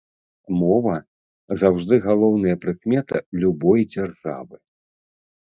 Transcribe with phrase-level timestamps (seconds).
[0.59, 0.93] Мова
[1.63, 4.55] заўжды галоўная прыкмета любой дзяржавы.